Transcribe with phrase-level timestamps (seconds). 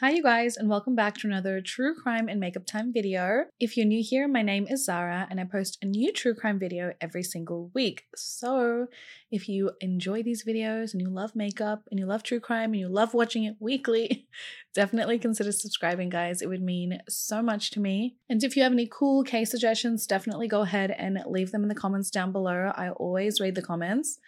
[0.00, 3.44] Hi, you guys, and welcome back to another true crime and makeup time video.
[3.58, 6.58] If you're new here, my name is Zara, and I post a new true crime
[6.58, 8.02] video every single week.
[8.14, 8.88] So,
[9.30, 12.80] if you enjoy these videos and you love makeup and you love true crime and
[12.80, 14.28] you love watching it weekly,
[14.74, 16.42] definitely consider subscribing, guys.
[16.42, 18.16] It would mean so much to me.
[18.28, 21.70] And if you have any cool case suggestions, definitely go ahead and leave them in
[21.70, 22.70] the comments down below.
[22.76, 24.18] I always read the comments.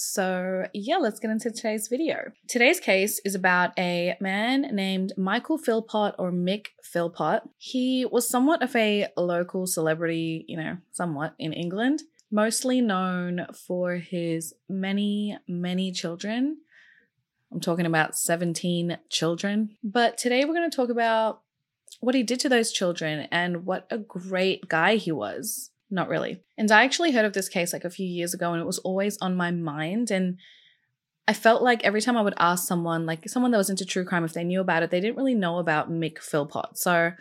[0.00, 2.30] So, yeah, let's get into today's video.
[2.46, 7.42] Today's case is about a man named Michael Philpott or Mick Philpott.
[7.56, 13.96] He was somewhat of a local celebrity, you know, somewhat in England, mostly known for
[13.96, 16.58] his many, many children.
[17.52, 19.76] I'm talking about 17 children.
[19.82, 21.40] But today we're going to talk about
[21.98, 25.70] what he did to those children and what a great guy he was.
[25.90, 26.42] Not really.
[26.56, 28.78] And I actually heard of this case like a few years ago and it was
[28.80, 30.10] always on my mind.
[30.10, 30.38] And
[31.26, 34.04] I felt like every time I would ask someone, like someone that was into true
[34.04, 36.76] crime, if they knew about it, they didn't really know about Mick Philpott.
[36.76, 37.12] So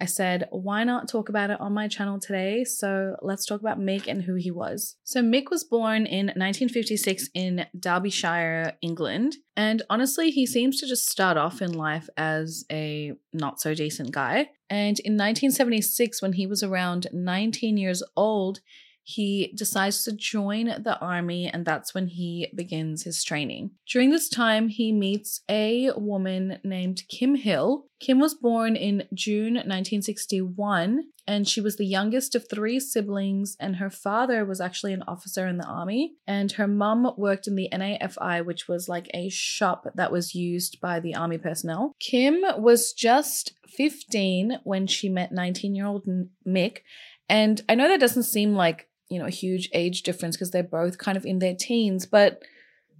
[0.00, 2.64] I said, why not talk about it on my channel today?
[2.64, 4.96] So let's talk about Mick and who he was.
[5.02, 9.36] So Mick was born in 1956 in Derbyshire, England.
[9.56, 14.12] And honestly, he seems to just start off in life as a not so decent
[14.12, 14.50] guy.
[14.70, 18.60] And in 1976, when he was around 19 years old,
[19.08, 23.70] he decides to join the army, and that's when he begins his training.
[23.90, 27.86] During this time, he meets a woman named Kim Hill.
[28.00, 33.76] Kim was born in June 1961, and she was the youngest of three siblings, and
[33.76, 37.70] her father was actually an officer in the army, and her mum worked in the
[37.72, 41.94] NAAFI, which was like a shop that was used by the army personnel.
[41.98, 46.06] Kim was just 15 when she met 19 year old
[46.46, 46.80] Mick.
[47.28, 50.62] And I know that doesn't seem like you know, a huge age difference because they're
[50.62, 52.06] both kind of in their teens.
[52.06, 52.42] But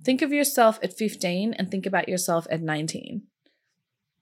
[0.02, 3.22] think of yourself at 15 and think about yourself at 19.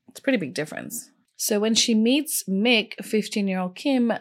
[0.09, 1.11] It's a pretty big difference.
[1.37, 4.13] So when she meets Mick, 15 year old Kim,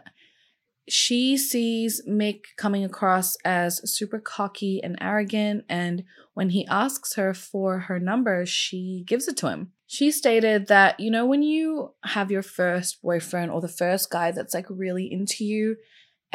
[0.88, 5.66] she sees Mick coming across as super cocky and arrogant.
[5.68, 6.04] And
[6.34, 9.72] when he asks her for her number, she gives it to him.
[9.88, 14.32] She stated that, you know, when you have your first boyfriend or the first guy
[14.32, 15.78] that's like really into you,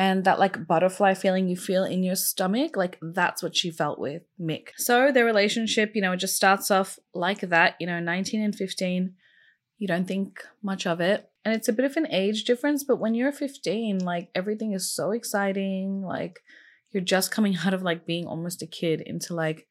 [0.00, 3.98] and that like butterfly feeling you feel in your stomach, like that's what she felt
[3.98, 4.68] with Mick.
[4.78, 8.56] So their relationship, you know, it just starts off like that, you know, 19 and
[8.56, 9.12] 15.
[9.76, 11.28] You don't think much of it.
[11.44, 14.90] And it's a bit of an age difference, but when you're 15, like everything is
[14.90, 16.00] so exciting.
[16.00, 16.40] Like
[16.92, 19.66] you're just coming out of like being almost a kid into like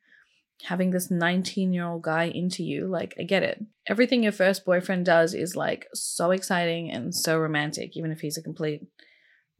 [0.62, 2.86] having this 19 year old guy into you.
[2.86, 3.66] Like, I get it.
[3.88, 8.38] Everything your first boyfriend does is like so exciting and so romantic, even if he's
[8.38, 8.84] a complete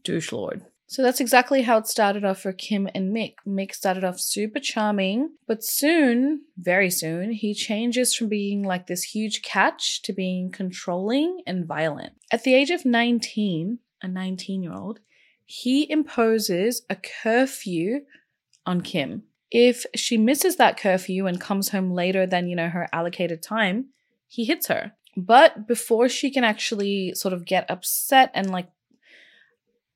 [0.04, 0.66] douche lord.
[0.90, 3.36] So that's exactly how it started off for Kim and Mick.
[3.48, 9.04] Mick started off super charming, but soon, very soon, he changes from being like this
[9.04, 12.14] huge catch to being controlling and violent.
[12.32, 15.00] At the age of 19, a 19 year old,
[15.46, 18.02] he imposes a curfew
[18.66, 19.24] on Kim.
[19.52, 23.90] If she misses that curfew and comes home later than, you know, her allocated time,
[24.28, 24.94] he hits her.
[25.16, 28.70] But before she can actually sort of get upset and like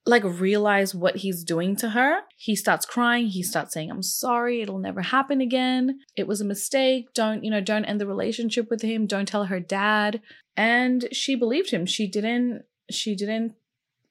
[0.05, 2.21] like realize what he's doing to her.
[2.35, 5.99] He starts crying, he starts saying, "I'm sorry, it'll never happen again.
[6.15, 7.13] It was a mistake.
[7.13, 9.07] Don't, you know, don't end the relationship with him.
[9.07, 10.21] Don't tell her dad."
[10.55, 11.85] And she believed him.
[11.85, 13.55] She didn't she didn't,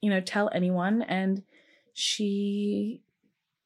[0.01, 1.43] you know, tell anyone and
[1.93, 3.01] she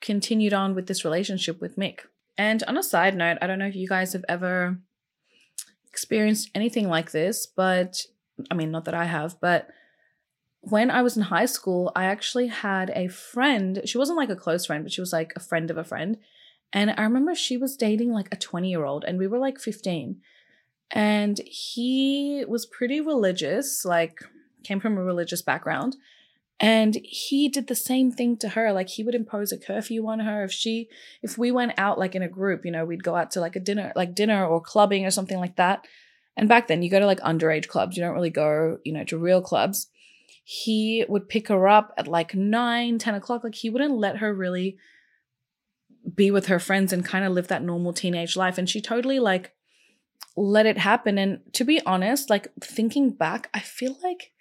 [0.02, 2.02] continued on with this relationship with Mick.
[2.38, 4.78] And on a side note, I don't know if you guys have ever
[5.88, 8.02] experienced anything like this, but
[8.52, 9.70] I mean, not that I have, but
[10.70, 13.82] when I was in high school, I actually had a friend.
[13.86, 16.18] She wasn't like a close friend, but she was like a friend of a friend.
[16.74, 19.60] And I remember she was dating like a 20 year old, and we were like
[19.60, 20.22] 15.
[20.92, 24.20] And he was pretty religious, like,
[24.64, 25.96] came from a religious background.
[26.60, 28.74] And he did the same thing to her.
[28.74, 30.44] Like, he would impose a curfew on her.
[30.44, 30.90] If she,
[31.22, 33.56] if we went out like in a group, you know, we'd go out to like
[33.56, 35.86] a dinner, like dinner or clubbing or something like that.
[36.36, 37.96] And back then, you go to like underage clubs.
[37.96, 39.88] You don't really go, you know, to real clubs
[40.50, 43.44] he would pick her up at like 9 10 o'clock.
[43.44, 44.78] Like he wouldn't let her really
[46.16, 48.58] be with her friends and kind of live that normal teenage life.
[48.58, 49.52] And she totally like
[50.38, 51.18] let it happen.
[51.18, 54.32] And to be honest like thinking back i feel like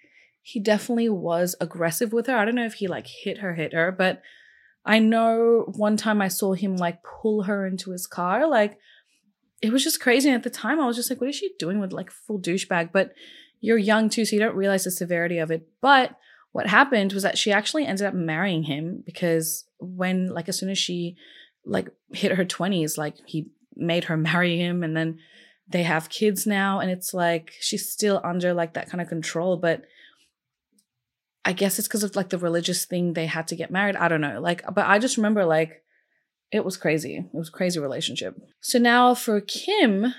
[0.41, 2.37] he definitely was aggressive with her.
[2.37, 4.21] I don't know if he like hit her hit her but
[4.85, 8.47] i know one time i saw him like pull her into his car.
[8.47, 8.79] Like
[9.61, 10.29] it was just crazy.
[10.29, 12.39] And at the time i was just like what is she doing with like full
[12.39, 12.93] douchebag?
[12.93, 13.11] But
[13.59, 15.67] you're young too, so you don't realize the severity of it.
[15.81, 16.17] But
[16.51, 20.69] what happened was that she actually ended up marrying him because when, like, as soon
[20.69, 21.17] as she
[21.65, 25.19] like hit her 20s, like he made her marry him and then
[25.69, 29.57] they have kids now and it's like she's still under like that kind of control.
[29.57, 29.83] But
[31.45, 33.95] i guess it's because of like the religious thing they had to get married.
[33.95, 34.39] I don't know.
[34.39, 35.83] Like but i just remember like
[36.51, 37.17] it was crazy.
[37.17, 38.37] It was crazy relationship.
[38.61, 40.13] So now for kim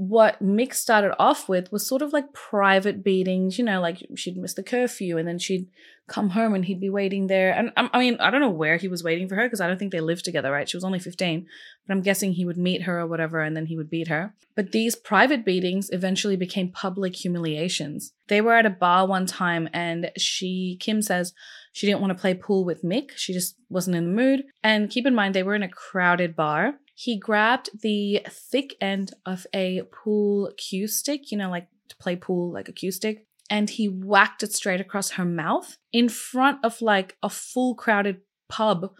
[0.00, 4.38] what Mick started off with was sort of like private beatings, you know, like she'd
[4.38, 5.68] miss the curfew and then she'd
[6.08, 7.52] come home and he'd be waiting there.
[7.52, 9.78] And I mean, I don't know where he was waiting for her because I don't
[9.78, 10.66] think they lived together, right?
[10.66, 11.46] She was only 15,
[11.86, 14.34] but I'm guessing he would meet her or whatever and then he would beat her.
[14.56, 18.14] But these private beatings eventually became public humiliations.
[18.28, 21.34] They were at a bar one time and she, Kim says,
[21.72, 23.10] she didn't want to play pool with Mick.
[23.16, 24.44] She just wasn't in the mood.
[24.62, 29.14] And keep in mind, they were in a crowded bar he grabbed the thick end
[29.24, 33.24] of a pool cue stick, you know, like to play pool, like a cue stick,
[33.48, 38.20] and he whacked it straight across her mouth in front of like a full crowded
[38.50, 38.92] pub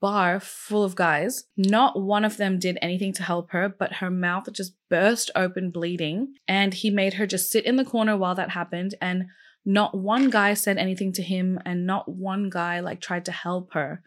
[0.00, 1.44] bar full of guys.
[1.56, 5.70] Not one of them did anything to help her, but her mouth just burst open
[5.70, 6.34] bleeding.
[6.48, 8.96] And he made her just sit in the corner while that happened.
[9.00, 9.26] And
[9.64, 13.74] not one guy said anything to him, and not one guy like tried to help
[13.74, 14.02] her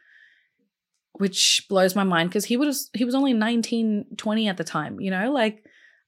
[1.14, 5.00] which blows my mind because he was he was only 19 20 at the time
[5.00, 5.32] you know?
[5.32, 5.64] Like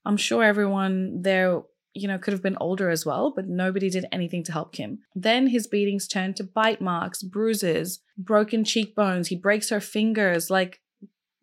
[0.06, 1.62] i'm sure everyone there
[1.94, 4.98] you know could have been older as well but nobody did anything to help kim
[5.14, 9.28] then his beatings turned to bite marks bruises broken cheekbones.
[9.28, 10.80] He breaks her fingers like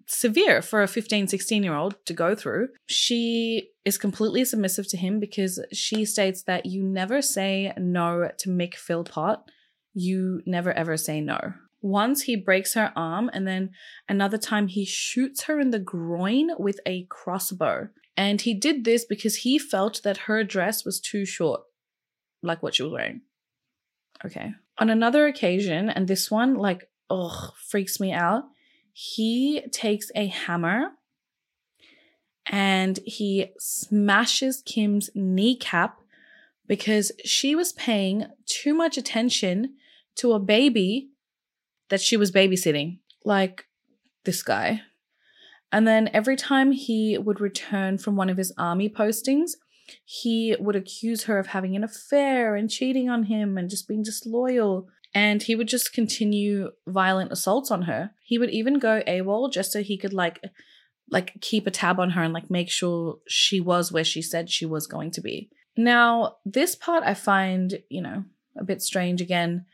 [0.07, 2.69] severe for a 15 16 year old to go through.
[2.87, 8.49] She is completely submissive to him because she states that you never say no to
[8.49, 9.39] mick philpott.
[9.93, 13.71] You never ever say no once he breaks her arm, and then
[14.07, 17.89] another time he shoots her in the groin with a crossbow.
[18.15, 21.61] And he did this because he felt that her dress was too short,
[22.43, 23.21] like what she was wearing.
[24.23, 24.53] Okay.
[24.77, 28.43] On another occasion, and this one, like, ugh, freaks me out,
[28.93, 30.91] he takes a hammer
[32.45, 35.97] and he smashes Kim's kneecap
[36.67, 39.75] because she was paying too much attention
[40.15, 41.10] to a baby
[41.91, 43.65] that she was babysitting, like
[44.23, 44.81] this guy.
[45.73, 49.51] And then every time he would return from one of his army postings,
[50.05, 54.03] he would accuse her of having an affair and cheating on him and just being
[54.03, 54.88] disloyal.
[55.13, 58.11] And he would just continue violent assaults on her.
[58.23, 60.41] He would even go AWOL just so he could like
[61.09, 64.49] like keep a tab on her and like make sure she was where she said
[64.49, 65.49] she was going to be.
[65.75, 68.23] Now, this part I find, you know,
[68.57, 69.65] a bit strange again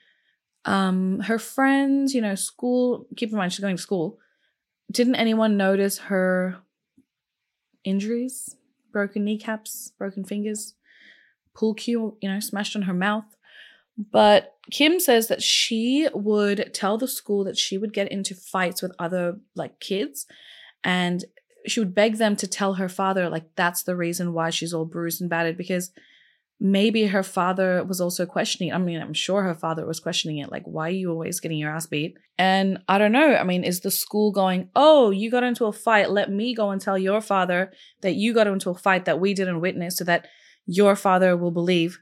[0.68, 4.20] um, her friends, you know, school, keep in mind she's going to school.
[4.92, 6.58] Didn't anyone notice her
[7.84, 8.56] injuries?
[8.92, 10.76] Broken kneecaps, broken fingers,
[11.56, 13.26] pool cue, you know, smashed on her mouth.
[13.98, 18.82] But Kim says that she would tell the school that she would get into fights
[18.82, 20.28] with other like kids
[20.84, 21.24] and
[21.66, 24.86] she would beg them to tell her father like that's the reason why she's all
[24.86, 25.92] bruised and battered because
[26.60, 28.74] maybe her father was also questioning.
[28.74, 31.60] I mean, I'm sure her father was questioning it, like, why are you always getting
[31.60, 32.18] your ass beat?
[32.38, 33.36] And I don't know.
[33.36, 36.10] I mean, is the school going, oh, you got into a fight.
[36.10, 37.72] Let me go and tell your father
[38.02, 40.28] that you got into a fight that we didn't witness so that
[40.66, 42.00] your father will believe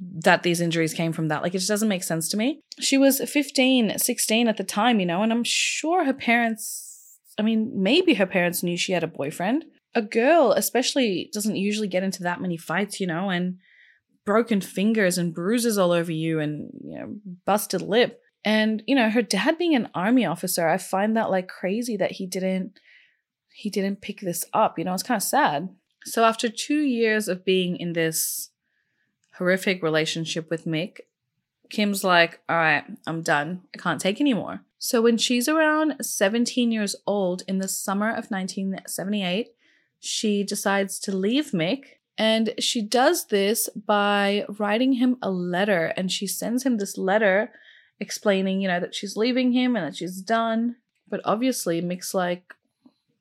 [0.00, 1.42] that these injuries came from that.
[1.42, 2.60] Like, it just doesn't make sense to me.
[2.80, 7.42] She was 15, 16 at the time, you know, and I'm sure her parents, I
[7.42, 9.66] mean, maybe her parents knew she had a boyfriend.
[9.94, 13.58] A girl, especially, doesn't usually get into that many fights, you know, and
[14.24, 18.20] broken fingers and bruises all over you and you know busted lip.
[18.44, 22.12] And you know her dad being an army officer i find that like crazy that
[22.12, 22.78] he didn't
[23.54, 25.70] he didn't pick this up you know it's kind of sad.
[26.04, 28.50] So after 2 years of being in this
[29.38, 30.98] horrific relationship with mick
[31.70, 33.62] kim's like all right i'm done.
[33.74, 38.30] I can't take anymore so when she's around 17 years old in the summer of
[38.30, 39.48] 1978
[39.98, 41.84] she decides to leave mick
[42.16, 47.50] and she does this by writing him a letter, and she sends him this letter
[48.00, 50.76] explaining, you know, that she's leaving him and that she's done.
[51.08, 52.54] But obviously, Mick's like,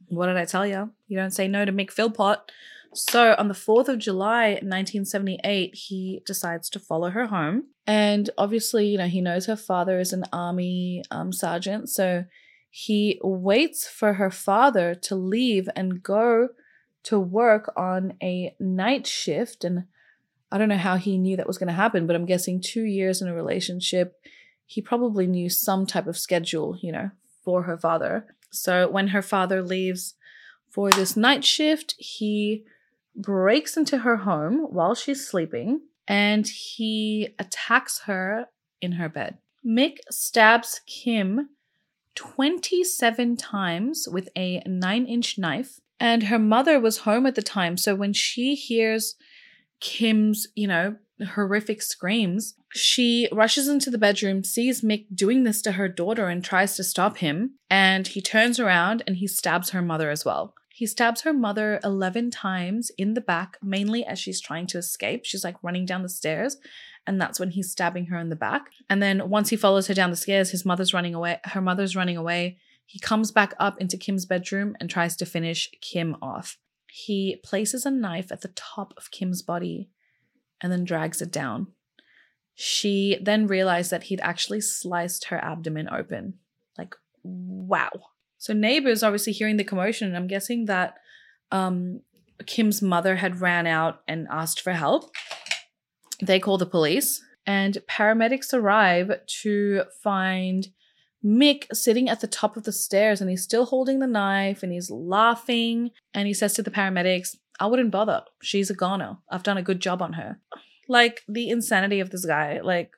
[0.09, 0.91] What did I tell you?
[1.07, 2.51] You don't say no to Mick Philpott.
[2.95, 7.65] So on the 4th of July, 1978, he decides to follow her home.
[7.87, 11.89] And obviously, you know, he knows her father is an army um, sergeant.
[11.89, 12.25] So
[12.69, 16.49] he waits for her father to leave and go
[17.03, 19.63] to work on a night shift.
[19.63, 19.85] And
[20.51, 22.83] I don't know how he knew that was going to happen, but I'm guessing two
[22.83, 24.19] years in a relationship,
[24.65, 27.11] he probably knew some type of schedule, you know,
[27.43, 28.25] for her father.
[28.49, 30.15] So when her father leaves
[30.69, 32.63] for this night shift, he
[33.15, 38.47] breaks into her home while she's sleeping and he attacks her
[38.81, 39.37] in her bed.
[39.65, 41.49] Mick stabs Kim
[42.15, 47.77] 27 times with a 9 inch knife And her mother was home at the time.
[47.77, 49.15] So when she hears
[49.79, 50.97] Kim's, you know,
[51.35, 56.43] horrific screams, she rushes into the bedroom, sees Mick doing this to her daughter, and
[56.43, 57.55] tries to stop him.
[57.69, 60.55] And he turns around and he stabs her mother as well.
[60.69, 65.23] He stabs her mother 11 times in the back, mainly as she's trying to escape.
[65.23, 66.57] She's like running down the stairs,
[67.05, 68.71] and that's when he's stabbing her in the back.
[68.89, 71.39] And then once he follows her down the stairs, his mother's running away.
[71.43, 72.57] Her mother's running away.
[72.93, 76.59] He comes back up into Kim's bedroom and tries to finish Kim off.
[76.91, 79.89] He places a knife at the top of Kim's body
[80.61, 81.69] and then drags it down.
[82.53, 86.35] She then realized that he'd actually sliced her abdomen open.
[86.77, 87.89] Like, wow.
[88.37, 90.97] So, neighbors obviously hearing the commotion, and I'm guessing that
[91.51, 92.01] um,
[92.45, 95.15] Kim's mother had ran out and asked for help.
[96.21, 100.67] They call the police, and paramedics arrive to find
[101.23, 104.71] Mick sitting at the top of the stairs and he's still holding the knife and
[104.71, 105.91] he's laughing.
[106.13, 108.23] And he says to the paramedics, I wouldn't bother.
[108.41, 109.17] She's a goner.
[109.29, 110.39] I've done a good job on her.
[110.89, 112.91] Like the insanity of this guy, like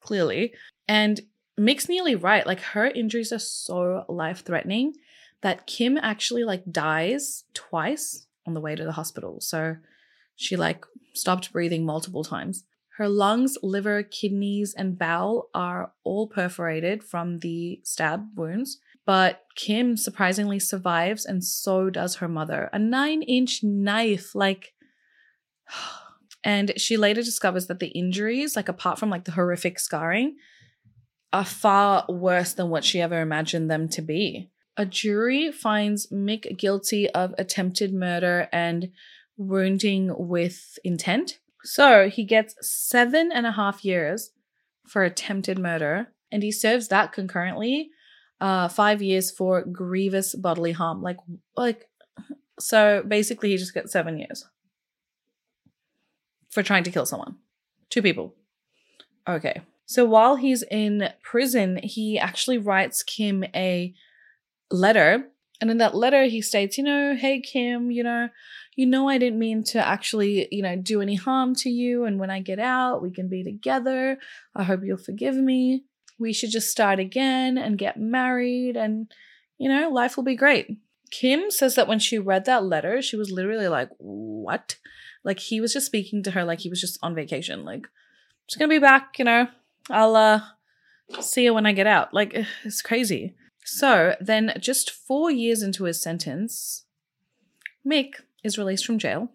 [0.00, 0.54] clearly.
[0.88, 1.20] And
[1.58, 2.46] Mick's nearly right.
[2.46, 4.94] Like her injuries are so life threatening
[5.42, 9.40] that Kim actually like dies twice on the way to the hospital.
[9.40, 9.76] So
[10.34, 12.64] she like stopped breathing multiple times.
[12.96, 18.78] Her lungs, liver, kidneys, and bowel are all perforated from the stab wounds.
[19.04, 22.70] But Kim surprisingly survives, and so does her mother.
[22.72, 24.74] A nine inch knife, like.
[26.44, 30.36] And she later discovers that the injuries, like apart from like the horrific scarring,
[31.32, 34.52] are far worse than what she ever imagined them to be.
[34.76, 38.90] A jury finds Mick guilty of attempted murder and
[39.36, 41.40] wounding with intent.
[41.66, 44.30] So he gets seven and a half years
[44.86, 47.90] for attempted murder, and he serves that concurrently
[48.40, 51.02] uh, five years for grievous bodily harm.
[51.02, 51.18] Like,
[51.56, 51.88] like,
[52.60, 54.46] so basically, he just gets seven years
[56.50, 57.36] for trying to kill someone.
[57.90, 58.36] Two people.
[59.28, 59.60] Okay.
[59.86, 63.92] So while he's in prison, he actually writes Kim a
[64.70, 65.28] letter.
[65.60, 68.28] And in that letter, he states, you know, hey, Kim, you know,
[68.76, 72.04] you know, I didn't mean to actually, you know, do any harm to you.
[72.04, 74.18] And when I get out, we can be together.
[74.54, 75.84] I hope you'll forgive me
[76.18, 79.10] we should just start again and get married and,
[79.58, 80.78] you know, life will be great.
[81.10, 84.76] Kim says that when she read that letter, she was literally like, what?
[85.24, 87.64] Like he was just speaking to her like he was just on vacation.
[87.64, 87.86] Like,
[88.48, 89.48] just gonna be back, you know.
[89.90, 90.40] I'll uh
[91.20, 92.14] see you when I get out.
[92.14, 93.34] Like it's crazy.
[93.64, 96.84] So then just four years into his sentence,
[97.86, 99.28] Mick is released from jail.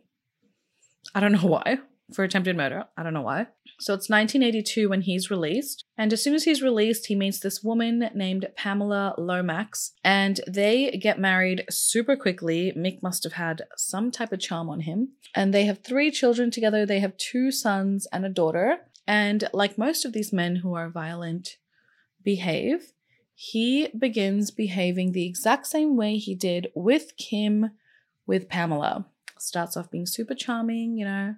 [1.14, 1.80] I don't know why
[2.14, 2.86] for attempted murder.
[2.98, 3.48] I don't know why.
[3.80, 5.86] So it's 1982 when he's released.
[5.98, 10.92] And as soon as he's released, he meets this woman named Pamela Lomax, and they
[11.02, 12.74] get married super quickly.
[12.78, 15.14] Mick must have had some type of charm on him.
[15.34, 16.86] And they have three children together.
[16.86, 18.80] They have two sons and a daughter.
[19.08, 21.58] And like most of these men who are violent
[22.24, 22.92] behave,
[23.34, 27.72] he begins behaving the exact same way he did with Kim
[28.32, 29.06] with Pamela.
[29.38, 31.36] Starts off being super charming, you know,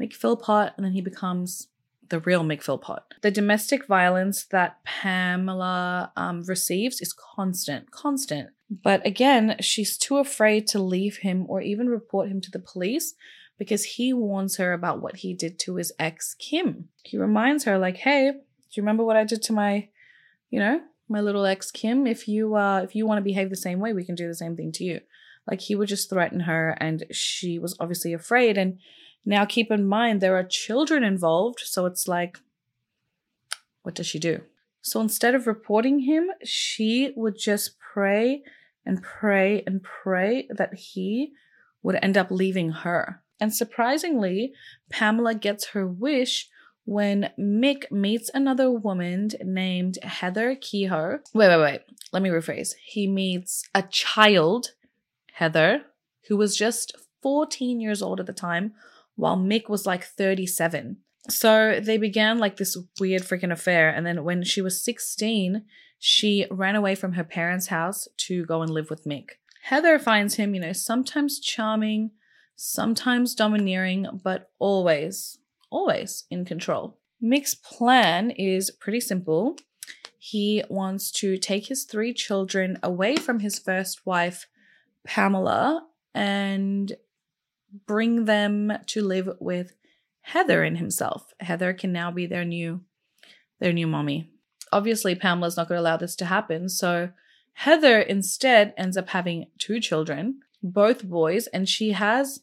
[0.00, 1.68] Mick Philpott, and then he becomes
[2.08, 3.04] the real Mick Philpott.
[3.22, 8.48] The domestic violence that Pamela um, receives is constant, constant.
[8.68, 13.14] But again, she's too afraid to leave him or even report him to the police
[13.56, 16.88] because he warns her about what he did to his ex, Kim.
[17.04, 18.40] He reminds her, like, hey, do
[18.72, 19.88] you remember what I did to my,
[20.50, 22.08] you know, my little ex Kim?
[22.08, 24.34] If you uh if you want to behave the same way, we can do the
[24.34, 25.00] same thing to you.
[25.50, 28.78] Like he would just threaten her and she was obviously afraid and
[29.24, 32.38] now, keep in mind, there are children involved, so it's like,
[33.82, 34.42] what does she do?
[34.82, 38.42] So instead of reporting him, she would just pray
[38.84, 41.32] and pray and pray that he
[41.82, 43.22] would end up leaving her.
[43.40, 44.52] And surprisingly,
[44.90, 46.48] Pamela gets her wish
[46.84, 51.20] when Mick meets another woman named Heather Kehoe.
[51.32, 51.80] Wait, wait, wait.
[52.12, 52.74] Let me rephrase.
[52.84, 54.72] He meets a child,
[55.34, 55.82] Heather,
[56.28, 58.72] who was just 14 years old at the time,
[59.16, 60.98] while Mick was like 37.
[61.28, 63.88] So they began like this weird freaking affair.
[63.88, 65.64] And then when she was 16,
[65.98, 69.30] she ran away from her parents' house to go and live with Mick.
[69.62, 72.10] Heather finds him, you know, sometimes charming,
[72.54, 75.38] sometimes domineering, but always,
[75.70, 76.98] always in control.
[77.22, 79.56] Mick's plan is pretty simple.
[80.18, 84.46] He wants to take his three children away from his first wife,
[85.06, 86.92] Pamela, and
[87.86, 89.74] bring them to live with
[90.22, 91.34] Heather and himself.
[91.40, 92.80] Heather can now be their new
[93.60, 94.30] their new mommy.
[94.72, 97.10] Obviously, Pamela's not going to allow this to happen, so
[97.54, 102.40] Heather instead ends up having two children both boys, and she has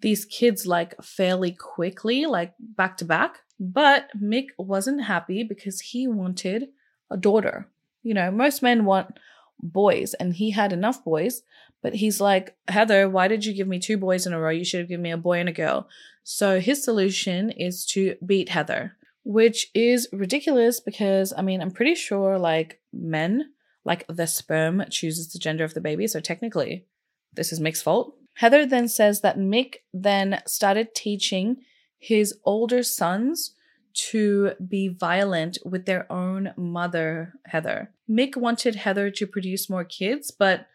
[0.00, 3.38] these kids like fairly quickly, like back to back.
[3.58, 6.68] But Mick wasn't happy because he wanted
[7.10, 7.68] a daughter.
[8.02, 9.18] You know, most men want
[9.60, 11.42] boys, and he had enough boys.
[11.82, 14.50] But he's like, Heather, why did you give me two boys in a row?
[14.50, 15.88] You should have given me a boy and a girl.
[16.22, 21.94] So his solution is to beat Heather, which is ridiculous because, I mean, I'm pretty
[21.94, 23.52] sure like men,
[23.84, 26.06] like the sperm chooses the gender of the baby.
[26.06, 26.86] So technically,
[27.32, 28.14] this is Mick's fault.
[28.34, 31.58] Heather then says that Mick then started teaching
[31.98, 33.54] his older sons
[33.92, 37.92] to be violent with their own mother, Heather.
[38.08, 40.66] Mick wanted Heather to produce more kids, but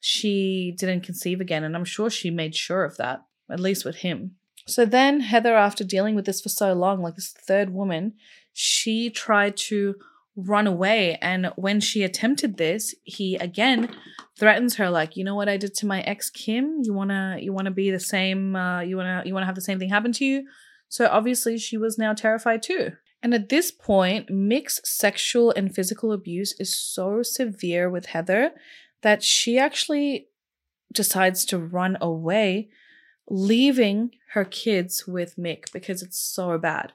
[0.00, 1.62] she didn't conceive again.
[1.62, 4.36] And I'm sure she made sure of that, at least with him.
[4.66, 8.14] So then, Heather, after dealing with this for so long, like this third woman,
[8.52, 9.94] she tried to
[10.36, 11.18] run away.
[11.20, 13.94] And when she attempted this, he again
[14.38, 16.78] threatens her, like, you know what I did to my ex Kim?
[16.82, 19.78] You wanna you wanna be the same, uh, you wanna you wanna have the same
[19.78, 20.46] thing happen to you?
[20.88, 22.92] So obviously she was now terrified too.
[23.22, 28.52] And at this point, Mick's sexual and physical abuse is so severe with Heather
[29.02, 30.28] that she actually
[30.92, 32.68] decides to run away,
[33.28, 36.92] leaving her kids with Mick because it's so bad.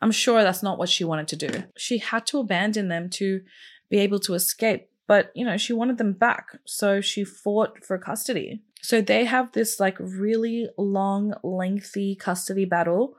[0.00, 1.64] I'm sure that's not what she wanted to do.
[1.76, 3.42] She had to abandon them to
[3.88, 6.58] be able to escape, but you know, she wanted them back.
[6.64, 8.62] So she fought for custody.
[8.82, 13.16] So they have this like really long, lengthy custody battle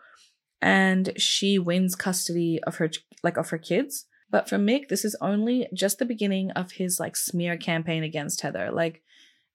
[0.62, 2.89] and she wins custody of her
[3.24, 7.00] like of her kids but for Mick, this is only just the beginning of his
[7.00, 8.72] like smear campaign against Heather.
[8.72, 9.01] Like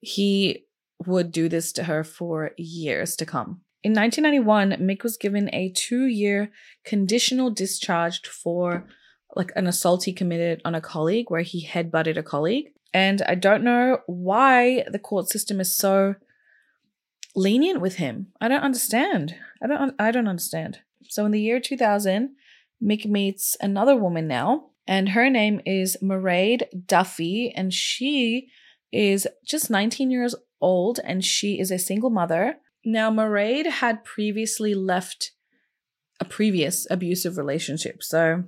[0.00, 0.64] he
[1.06, 3.62] would do this to her for years to come.
[3.82, 6.50] In 1991, Mick was given a two year
[6.84, 8.86] conditional discharge for
[9.34, 12.72] like an assault he committed on a colleague where he headbutted a colleague.
[12.94, 16.14] And I don't know why the court system is so
[17.34, 18.28] lenient with him.
[18.40, 19.34] I don't understand.
[19.62, 20.80] I don't I don't understand.
[21.08, 22.36] So in the year 2000,
[22.82, 28.48] Mick meets another woman now, and her name is Mairead Duffy, and she
[28.92, 32.57] is just 19 years old and she is a single mother.
[32.85, 35.33] Now, Mairead had previously left
[36.20, 38.02] a previous abusive relationship.
[38.02, 38.44] So,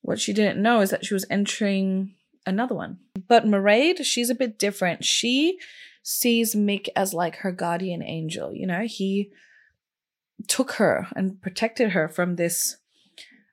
[0.00, 2.14] what she didn't know is that she was entering
[2.46, 2.98] another one.
[3.28, 5.04] But Mairead, she's a bit different.
[5.04, 5.58] She
[6.02, 8.52] sees Mick as like her guardian angel.
[8.52, 9.30] You know, he
[10.46, 12.76] took her and protected her from this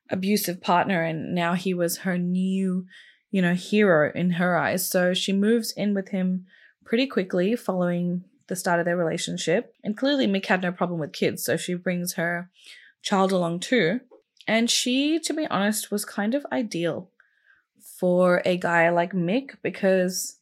[0.10, 2.86] abusive partner and now he was her new
[3.32, 4.90] you know hero in her eyes.
[4.90, 6.46] So she moves in with him
[6.84, 9.74] pretty quickly following the start of their relationship.
[9.84, 12.50] And clearly mick had no problem with kids so she brings her
[13.02, 14.02] child along too.
[14.48, 17.10] And she to be honest was kind of ideal
[18.00, 20.38] for a guy like mick because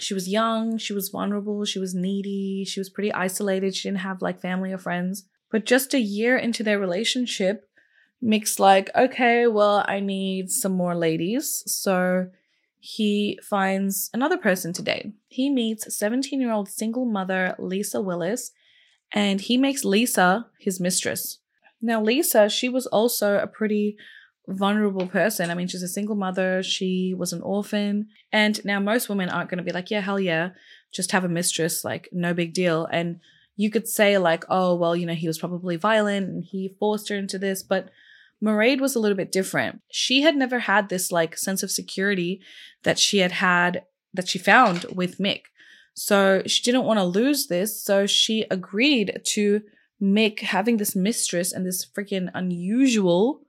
[0.00, 4.00] she was young she was vulnerable she was needy she was pretty isolated she didn't
[4.00, 5.24] have like family or friends.
[5.50, 7.68] But just a year into their relationship
[8.22, 11.64] Mick's like, okay, well, I need some more ladies.
[11.66, 12.28] So
[12.78, 15.12] he finds another person to date.
[15.28, 18.52] He meets 17 year old single mother Lisa Willis,
[19.12, 21.38] and he makes Lisa his mistress.
[21.80, 23.96] Now, Lisa, she was also a pretty
[24.48, 25.50] vulnerable person.
[25.50, 28.08] I mean, she's a single mother, she was an orphan.
[28.32, 30.50] And now most women aren't going to be like, yeah, hell yeah,
[30.92, 32.86] just have a mistress, like, no big deal.
[32.86, 33.20] And
[33.56, 37.08] you could say, like, oh, well, you know, he was probably violent and he forced
[37.08, 37.62] her into this.
[37.62, 37.90] But
[38.42, 39.80] Mairead was a little bit different.
[39.90, 42.40] She had never had this like sense of security
[42.82, 45.42] that she had had that she found with Mick.
[45.94, 47.82] So she didn't want to lose this.
[47.82, 49.62] So she agreed to
[50.02, 53.42] Mick having this mistress and this freaking unusual,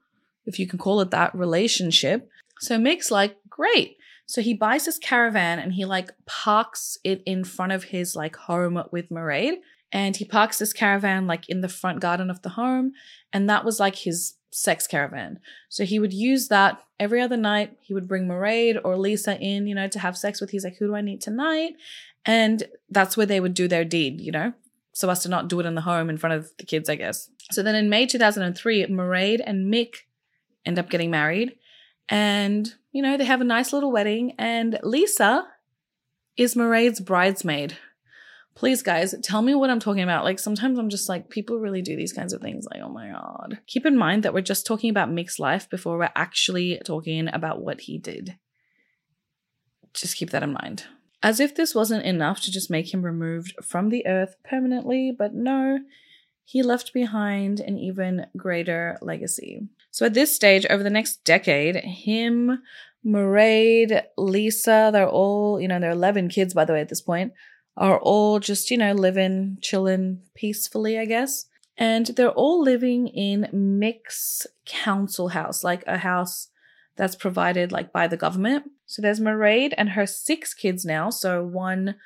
[0.46, 2.28] if you can call it that, relationship.
[2.60, 3.96] So Mick's like, great.
[4.26, 8.36] So he buys this caravan and he like parks it in front of his like
[8.36, 9.56] home with Mairead.
[9.92, 12.92] And he parks this caravan like in the front garden of the home.
[13.32, 15.40] And that was like his sex caravan.
[15.68, 17.76] So he would use that every other night.
[17.80, 20.50] He would bring Mairead or Lisa in, you know, to have sex with.
[20.50, 21.74] He's like, who do I need tonight?
[22.24, 24.52] And that's where they would do their deed, you know,
[24.92, 26.94] so as to not do it in the home in front of the kids, I
[26.94, 27.28] guess.
[27.50, 29.96] So then in May 2003, Mairead and Mick
[30.64, 31.56] end up getting married.
[32.08, 34.34] And, you know, they have a nice little wedding.
[34.38, 35.48] And Lisa
[36.36, 37.76] is Mairead's bridesmaid
[38.54, 40.24] please guys tell me what i'm talking about.
[40.24, 42.66] Like sometimes i'm just like people really do these kinds of things.
[42.70, 43.58] Like oh my god.
[43.66, 47.62] Keep in mind that we're just talking about mick's life before we're actually talking about
[47.62, 48.38] what he did.
[49.92, 50.84] Just keep that in mind.
[51.22, 55.34] As if this wasn't enough to just make him removed from the earth permanently but
[55.34, 55.80] no
[56.46, 59.66] he left behind an even greater legacy.
[59.90, 62.58] So at this stage over the next decade him
[63.04, 67.32] Mairead, Lisa, they're all, you know, they're 11 kids, by the way, at this point,
[67.76, 71.46] are all just, you know, living, chilling peacefully, I guess.
[71.76, 76.48] And they're all living in Mick's council house, like a house
[76.96, 78.70] that's provided like by the government.
[78.86, 81.10] So there's Mairead and her six kids now.
[81.10, 81.96] So one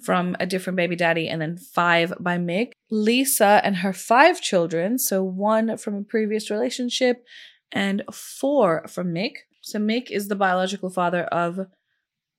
[0.00, 2.72] from a different baby daddy and then five by Mick.
[2.90, 4.98] Lisa and her five children.
[4.98, 7.24] So one from a previous relationship
[7.72, 9.32] and four from Mick.
[9.60, 11.66] So Mick is the biological father of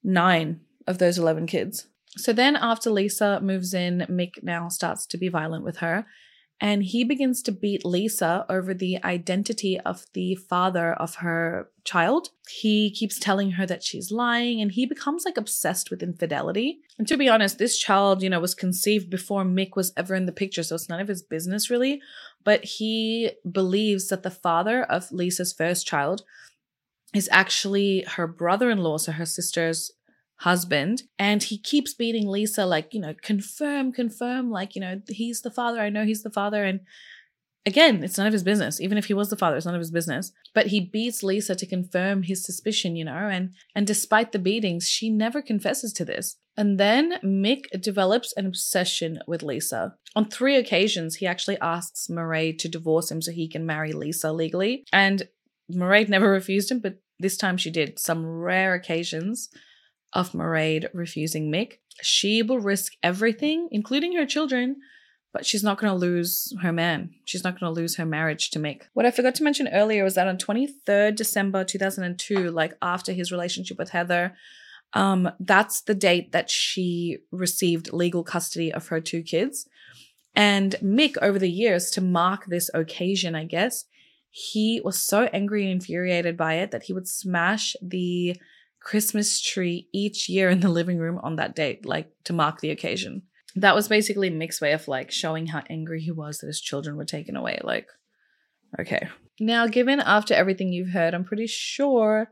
[0.03, 1.87] nine of those 11 kids.
[2.17, 6.05] So then after Lisa moves in, Mick now starts to be violent with her
[6.61, 12.29] and he begins to beat Lisa over the identity of the father of her child.
[12.49, 16.79] He keeps telling her that she's lying and he becomes like obsessed with infidelity.
[16.97, 20.25] And to be honest, this child, you know, was conceived before Mick was ever in
[20.25, 22.01] the picture, so it's none of his business really.
[22.43, 26.23] But he believes that the father of Lisa's first child
[27.13, 29.91] is actually her brother in law, so her sister's
[30.39, 35.41] husband and he keeps beating Lisa like, you know, confirm, confirm, like, you know, he's
[35.41, 35.79] the father.
[35.79, 36.63] I know he's the father.
[36.63, 36.81] And
[37.65, 38.79] again, it's none of his business.
[38.79, 40.31] Even if he was the father, it's none of his business.
[40.55, 44.87] But he beats Lisa to confirm his suspicion, you know, and and despite the beatings,
[44.87, 46.37] she never confesses to this.
[46.55, 49.95] And then Mick develops an obsession with Lisa.
[50.15, 54.31] On three occasions, he actually asks Mairead to divorce him so he can marry Lisa
[54.31, 54.83] legally.
[54.91, 55.27] And
[55.71, 57.99] Mairead never refused him, but this time she did.
[57.99, 59.49] Some rare occasions
[60.13, 61.73] of Mairead refusing Mick.
[62.01, 64.77] She will risk everything, including her children,
[65.31, 67.11] but she's not going to lose her man.
[67.25, 68.83] She's not going to lose her marriage to Mick.
[68.93, 73.31] What I forgot to mention earlier was that on 23rd December 2002, like after his
[73.31, 74.35] relationship with Heather,
[74.93, 79.67] um, that's the date that she received legal custody of her two kids.
[80.35, 83.85] And Mick, over the years, to mark this occasion, I guess,
[84.31, 88.35] he was so angry and infuriated by it that he would smash the
[88.89, 92.71] Christmas tree each year in the living room on that date, like to mark the
[92.71, 93.21] occasion.
[93.55, 96.97] That was basically Mick's way of like showing how angry he was that his children
[96.97, 97.59] were taken away.
[97.63, 97.85] Like,
[98.79, 99.07] okay.
[99.39, 102.31] Now, given after everything you've heard, I'm pretty sure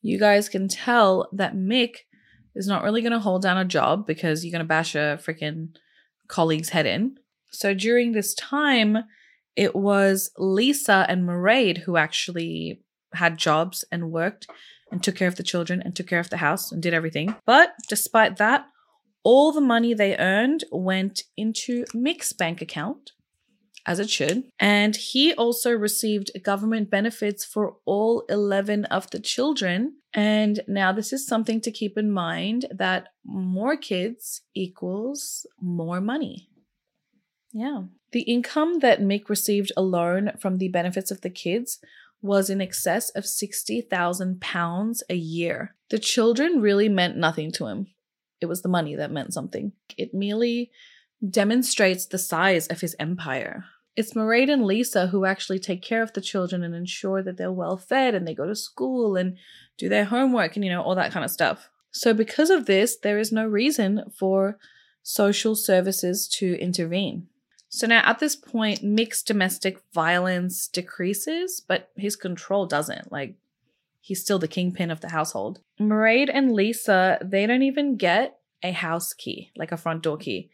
[0.00, 1.98] you guys can tell that Mick
[2.56, 5.20] is not really going to hold down a job because you're going to bash a
[5.24, 5.68] freaking
[6.26, 7.14] colleague's head in.
[7.52, 8.98] So during this time,
[9.54, 12.82] it was Lisa and Mairead who actually
[13.14, 14.48] had jobs and worked
[14.92, 17.34] and took care of the children and took care of the house and did everything.
[17.46, 18.66] But despite that,
[19.24, 23.12] all the money they earned went into Mick's bank account,
[23.86, 24.44] as it should.
[24.58, 29.94] And he also received government benefits for all 11 of the children.
[30.12, 36.48] And now, this is something to keep in mind that more kids equals more money.
[37.52, 37.84] Yeah.
[38.12, 41.78] The income that Mick received alone from the benefits of the kids
[42.22, 45.74] was in excess of 60,000 pounds a year.
[45.90, 47.88] The children really meant nothing to him.
[48.40, 49.72] It was the money that meant something.
[49.98, 50.70] It merely
[51.28, 53.64] demonstrates the size of his empire.
[53.94, 57.52] It's Mairead and Lisa who actually take care of the children and ensure that they're
[57.52, 59.36] well fed and they go to school and
[59.76, 61.68] do their homework and, you know, all that kind of stuff.
[61.90, 64.58] So, because of this, there is no reason for
[65.02, 67.28] social services to intervene.
[67.74, 73.10] So now at this point, Mick's domestic violence decreases, but his control doesn't.
[73.10, 73.34] Like,
[74.02, 75.60] he's still the kingpin of the household.
[75.80, 80.50] Mairead and Lisa, they don't even get a house key, like a front door key.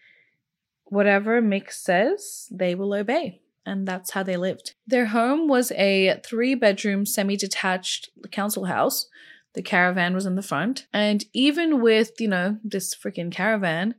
[0.84, 3.40] Whatever Mick says, they will obey.
[3.66, 4.74] And that's how they lived.
[4.86, 9.08] Their home was a three bedroom, semi detached council house.
[9.54, 10.86] The caravan was in the front.
[10.92, 13.96] And even with, you know, this freaking caravan,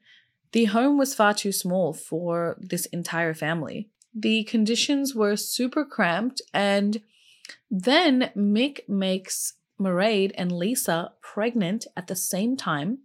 [0.51, 3.89] the home was far too small for this entire family.
[4.13, 7.01] The conditions were super cramped, and
[7.69, 12.99] then Mick makes Mairead and Lisa pregnant at the same time.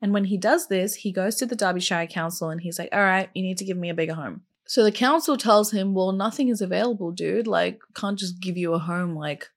[0.00, 3.00] And when he does this, he goes to the Derbyshire Council and he's like, All
[3.00, 4.42] right, you need to give me a bigger home.
[4.66, 7.46] So the council tells him, Well, nothing is available, dude.
[7.46, 9.48] Like, can't just give you a home like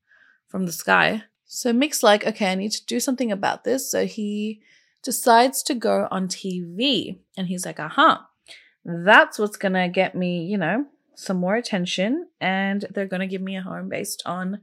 [0.48, 1.24] from the sky.
[1.46, 3.90] So Mick's like, Okay, I need to do something about this.
[3.90, 4.62] So he
[5.08, 7.18] decides to go on TV.
[7.38, 8.28] And he's like, aha,
[8.84, 12.28] that's what's going to get me, you know, some more attention.
[12.42, 14.60] And they're going to give me a home based on,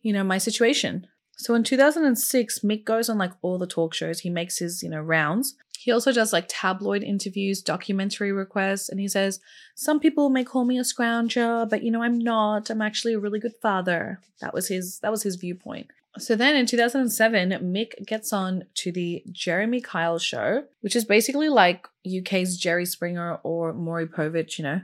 [0.00, 1.08] you know, my situation.
[1.36, 4.20] So in 2006, Mick goes on like all the talk shows.
[4.20, 5.56] He makes his, you know, rounds.
[5.78, 9.40] He also does like tabloid interviews, documentary requests, and he says,
[9.74, 12.70] Some people may call me a scrounger, but you know, I'm not.
[12.70, 14.20] I'm actually a really good father.
[14.40, 15.88] That was his that was his viewpoint.
[16.18, 21.48] So then in 2007, Mick gets on to the Jeremy Kyle show, which is basically
[21.48, 24.82] like UK's Jerry Springer or Maury Povich, you know,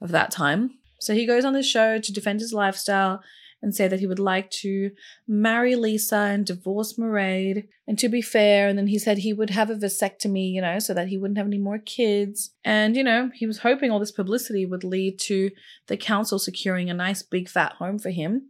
[0.00, 0.72] of that time.
[1.00, 3.22] So he goes on the show to defend his lifestyle
[3.62, 4.90] and say that he would like to
[5.26, 7.68] marry Lisa and divorce Mairead.
[7.86, 10.80] And to be fair, and then he said he would have a vasectomy, you know,
[10.80, 12.50] so that he wouldn't have any more kids.
[12.64, 15.50] And, you know, he was hoping all this publicity would lead to
[15.86, 18.48] the council securing a nice big fat home for him,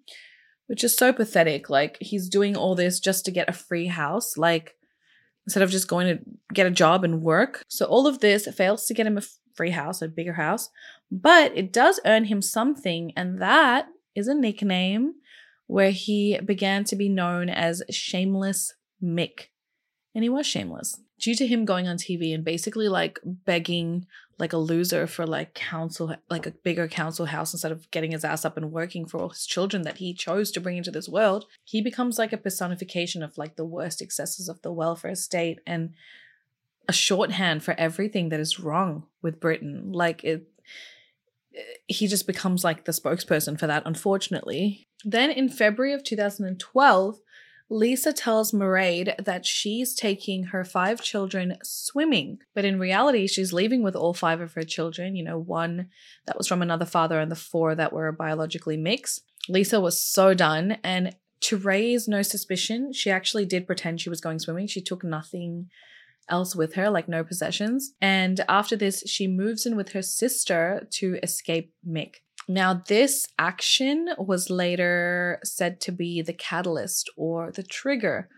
[0.67, 1.69] which is so pathetic.
[1.69, 4.37] Like, he's doing all this just to get a free house.
[4.37, 4.77] Like,
[5.47, 6.23] instead of just going to
[6.55, 7.63] get a job and work.
[7.69, 9.23] So all of this fails to get him a
[9.55, 10.71] free house, a bigger house,
[11.11, 15.15] but it does earn him something, and that is a nickname
[15.67, 19.49] where he began to be known as Shameless Mick.
[20.15, 24.07] And he was shameless due to him going on TV and basically like begging
[24.39, 28.25] like a loser for like council, like a bigger council house instead of getting his
[28.25, 31.09] ass up and working for all his children that he chose to bring into this
[31.09, 31.47] world.
[31.65, 35.95] He becomes like a personification of like the worst excesses of the welfare state and
[36.89, 39.93] a shorthand for everything that is wrong with Britain.
[39.93, 40.49] Like it,
[41.55, 44.89] eh, he just becomes like the spokesperson for that, unfortunately.
[45.05, 47.19] Then in February of 2012,
[47.71, 53.83] Lisa tells Mairead that she's taking her five children swimming, but in reality, she's leaving
[53.83, 55.89] with all five of her children, you know, one
[56.27, 59.21] that was from another father and the four that were biologically Mick's.
[59.49, 64.21] Lisa was so done, and to raise no suspicion, she actually did pretend she was
[64.21, 64.67] going swimming.
[64.67, 65.69] She took nothing
[66.29, 67.95] else with her, like no possessions.
[68.01, 72.17] And after this, she moves in with her sister to escape Mick.
[72.49, 78.29] Now, this action was later said to be the catalyst or the trigger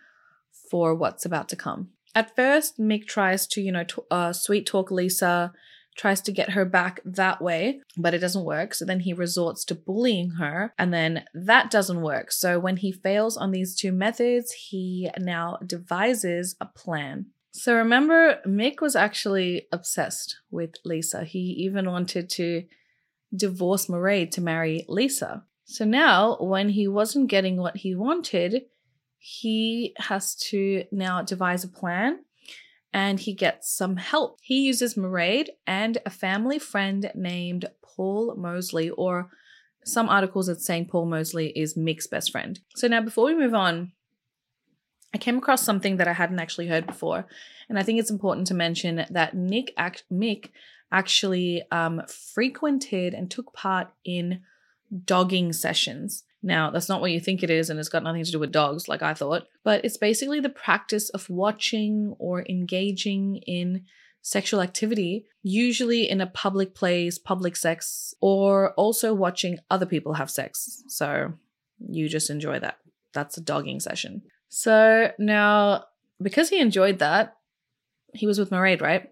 [0.71, 1.91] for what's about to come.
[2.15, 5.53] At first, Mick tries to, you know, t- uh, sweet talk Lisa,
[5.97, 8.75] tries to get her back that way, but it doesn't work.
[8.75, 12.33] So then he resorts to bullying her, and then that doesn't work.
[12.33, 17.27] So when he fails on these two methods, he now devises a plan.
[17.53, 21.25] So remember, Mick was actually obsessed with Lisa.
[21.25, 22.65] He even wanted to
[23.35, 25.45] divorce Mairead to marry Lisa.
[25.65, 28.63] So now, when he wasn't getting what he wanted,
[29.19, 32.21] he has to now devise a plan
[32.93, 34.39] and he gets some help.
[34.43, 39.31] He uses Mairead and a family friend named Paul Mosley, or
[39.85, 42.61] some articles that saying Paul Mosley is Mick's best friend.
[42.77, 43.93] So now, before we move on,
[45.15, 47.27] I came across something that I hadn't actually heard before.
[47.69, 50.51] And I think it's important to mention that Nick act- Mick
[50.93, 54.41] actually um, frequented and took part in
[55.05, 56.25] dogging sessions.
[56.43, 58.53] Now, that's not what you think it is, and it's got nothing to do with
[58.53, 63.85] dogs, like I thought, but it's basically the practice of watching or engaging in
[64.21, 70.31] sexual activity, usually in a public place, public sex, or also watching other people have
[70.31, 70.83] sex.
[70.89, 71.33] So
[71.89, 72.79] you just enjoy that.
[73.13, 74.23] That's a dogging session.
[74.49, 75.85] So now,
[76.21, 77.37] because he enjoyed that,
[78.13, 79.11] he was with Mairead, right?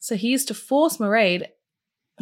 [0.00, 1.46] So he used to force Mairead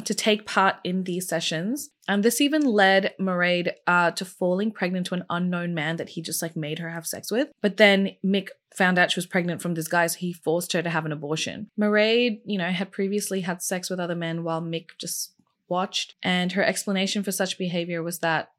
[0.04, 1.90] to take part in these sessions.
[2.06, 6.22] And this even led Mairead uh, to falling pregnant to an unknown man that he
[6.22, 7.48] just like made her have sex with.
[7.60, 10.82] But then Mick found out she was pregnant from this guy, so he forced her
[10.82, 11.70] to have an abortion.
[11.78, 15.32] Mairead, you know, had previously had sex with other men while Mick just
[15.68, 16.14] watched.
[16.22, 18.52] And her explanation for such behavior was that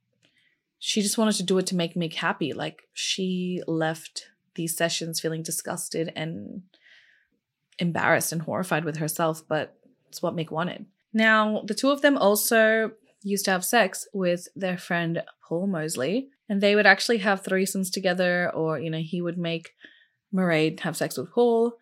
[0.77, 2.53] she just wanted to do it to make Mick happy.
[2.53, 6.63] Like she left these sessions feeling disgusted and
[7.79, 9.75] embarrassed and horrified with herself, but
[10.09, 10.85] it's what Mick wanted.
[11.13, 16.29] Now, the two of them also used to have sex with their friend Paul Mosley,
[16.47, 19.71] and they would actually have threesomes together, or, you know, he would make
[20.33, 21.73] Mairead have sex with Paul,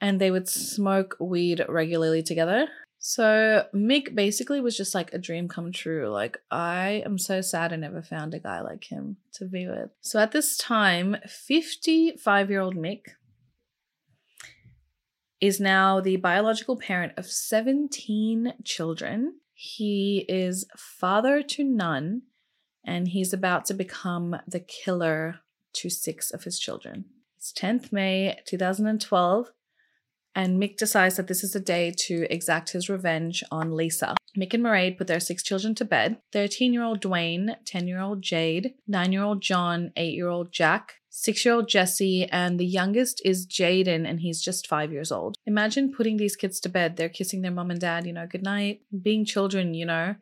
[0.00, 2.68] and they would smoke weed regularly together.
[2.98, 6.10] So Mick basically was just like a dream come true.
[6.10, 9.90] Like, I am so sad I never found a guy like him to be with.
[10.02, 13.00] So at this time, 55 year old Mick
[15.40, 19.40] is now the biological parent of 17 children.
[19.54, 22.22] He is father to none,
[22.84, 25.40] and he's about to become the killer
[25.74, 27.06] to six of his children.
[27.36, 29.50] It's 10th May 2012
[30.34, 34.14] and Mick decides that this is a day to exact his revenge on Lisa.
[34.38, 38.00] Mick and Mairead put their six children to bed 13 year old Duwayne, 10 year
[38.00, 42.58] old Jade, 9 year old John, 8 year old Jack, 6 year old Jesse, and
[42.58, 45.36] the youngest is Jayden, and he's just 5 years old.
[45.44, 46.96] Imagine putting these kids to bed.
[46.96, 48.82] They're kissing their mom and dad, you know, good night.
[49.02, 50.14] Being children, you know,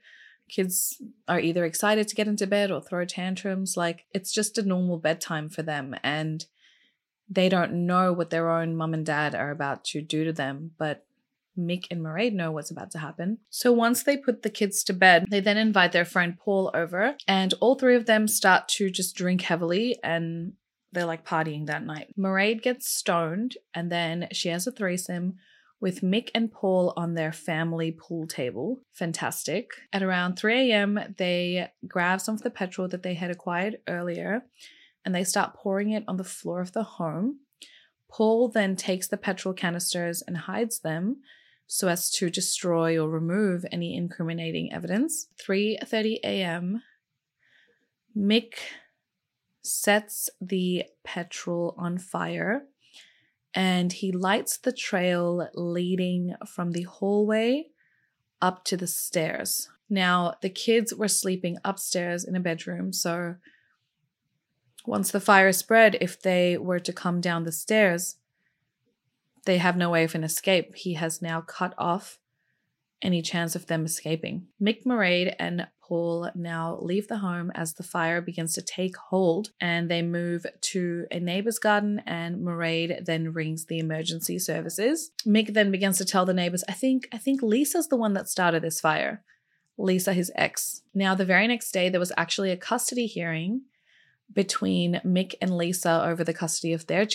[0.48, 3.76] kids are either excited to get into bed or throw tantrums.
[3.76, 5.94] Like, it's just a normal bedtime for them.
[6.02, 6.46] And
[7.28, 10.70] they don't know what their own mum and dad are about to do to them,
[10.78, 11.04] but
[11.58, 13.38] Mick and Mairead know what's about to happen.
[13.50, 17.16] So once they put the kids to bed, they then invite their friend Paul over,
[17.26, 20.54] and all three of them start to just drink heavily and
[20.92, 22.14] they're like partying that night.
[22.18, 25.34] Mairead gets stoned, and then she has a threesome
[25.80, 28.80] with Mick and Paul on their family pool table.
[28.92, 29.70] Fantastic.
[29.92, 34.42] At around 3 a.m., they grab some of the petrol that they had acquired earlier
[35.04, 37.40] and they start pouring it on the floor of the home.
[38.10, 41.18] Paul then takes the petrol canisters and hides them
[41.66, 45.28] so as to destroy or remove any incriminating evidence.
[45.46, 46.82] 3:30 a.m.
[48.16, 48.54] Mick
[49.62, 52.64] sets the petrol on fire
[53.54, 57.66] and he lights the trail leading from the hallway
[58.40, 59.68] up to the stairs.
[59.90, 63.36] Now, the kids were sleeping upstairs in a bedroom, so
[64.86, 68.16] once the fire spread, if they were to come down the stairs,
[69.44, 70.74] they have no way of an escape.
[70.76, 72.18] He has now cut off
[73.02, 74.46] any chance of them escaping.
[74.60, 79.50] Mick Mairead and Paul now leave the home as the fire begins to take hold
[79.60, 85.12] and they move to a neighbor's garden and Mairead then rings the emergency services.
[85.26, 88.28] Mick then begins to tell the neighbors, I think I think Lisa's the one that
[88.28, 89.22] started this fire.
[89.78, 90.82] Lisa, his ex.
[90.92, 93.62] Now, the very next day, there was actually a custody hearing
[94.32, 97.06] between Mick and Lisa over the custody of their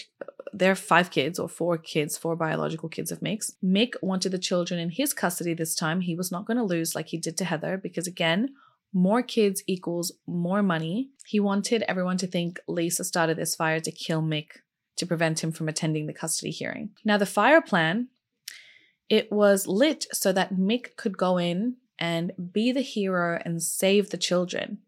[0.53, 3.55] their five kids or four kids, four biological kids of Mick's.
[3.63, 6.01] Mick wanted the children in his custody this time.
[6.01, 8.49] He was not going to lose like he did to Heather because again,
[8.93, 11.09] more kids equals more money.
[11.25, 14.47] He wanted everyone to think Lisa started this fire to kill Mick
[14.97, 16.91] to prevent him from attending the custody hearing.
[17.03, 18.09] Now the fire plan
[19.09, 24.09] it was lit so that Mick could go in and be the hero and save
[24.09, 24.79] the children.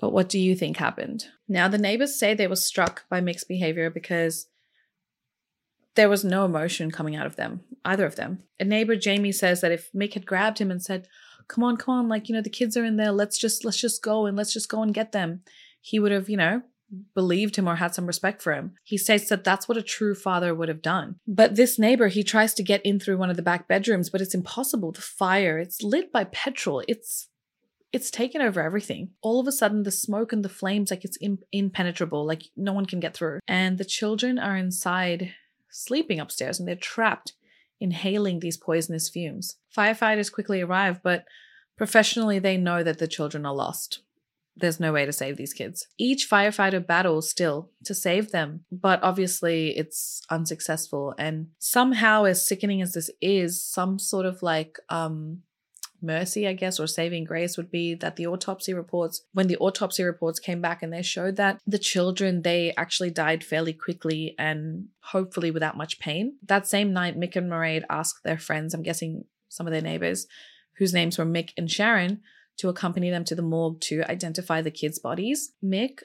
[0.00, 1.26] But what do you think happened?
[1.46, 4.48] Now, the neighbors say they were struck by Mick's behavior because
[5.94, 8.42] there was no emotion coming out of them, either of them.
[8.58, 11.08] A neighbor, Jamie, says that if Mick had grabbed him and said,
[11.48, 13.80] Come on, come on, like, you know, the kids are in there, let's just let's
[13.80, 15.42] just go and let's just go and get them,
[15.80, 16.62] he would have, you know,
[17.14, 18.74] believed him or had some respect for him.
[18.84, 21.16] He states that that's what a true father would have done.
[21.26, 24.20] But this neighbor, he tries to get in through one of the back bedrooms, but
[24.20, 24.92] it's impossible.
[24.92, 26.82] The fire, it's lit by petrol.
[26.88, 27.28] It's
[27.92, 29.10] it's taken over everything.
[29.20, 32.72] All of a sudden, the smoke and the flames, like it's in- impenetrable, like no
[32.72, 33.40] one can get through.
[33.46, 35.34] And the children are inside
[35.72, 37.32] sleeping upstairs and they're trapped,
[37.80, 39.56] inhaling these poisonous fumes.
[39.76, 41.24] Firefighters quickly arrive, but
[41.76, 44.00] professionally, they know that the children are lost.
[44.54, 45.88] There's no way to save these kids.
[45.98, 51.14] Each firefighter battles still to save them, but obviously it's unsuccessful.
[51.18, 55.42] And somehow, as sickening as this is, some sort of like um
[56.02, 60.02] mercy, I guess, or saving grace would be that the autopsy reports, when the autopsy
[60.02, 64.88] reports came back and they showed that the children, they actually died fairly quickly and
[65.00, 66.36] hopefully without much pain.
[66.46, 70.26] That same night, Mick and Mairead asked their friends, I'm guessing some of their neighbors,
[70.78, 72.20] whose names were Mick and Sharon,
[72.58, 75.52] to accompany them to the morgue to identify the kids' bodies.
[75.64, 76.00] Mick